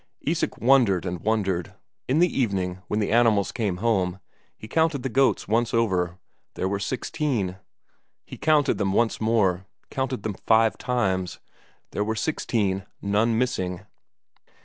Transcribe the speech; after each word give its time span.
Isak 0.27 0.57
wondered 0.57 1.05
and 1.05 1.19
wondered. 1.19 1.75
In 2.07 2.17
the 2.17 2.41
evening 2.41 2.81
when 2.87 2.99
the 2.99 3.11
animals 3.11 3.51
came 3.51 3.77
home, 3.85 4.19
he 4.57 4.67
counted 4.67 5.03
the 5.03 5.09
goats 5.09 5.47
once 5.47 5.75
over 5.75 6.17
there 6.55 6.67
were 6.67 6.79
sixteen. 6.79 7.57
He 8.25 8.35
counted 8.35 8.79
them 8.79 8.93
once 8.93 9.21
more, 9.21 9.67
counted 9.91 10.23
them 10.23 10.33
five 10.47 10.75
times. 10.79 11.39
There 11.91 12.03
were 12.03 12.15
sixteen. 12.15 12.87
None 12.99 13.37
missing. 13.37 13.81